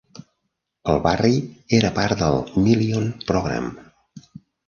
[0.93, 1.35] El barri
[1.81, 3.87] era part del Million Programme.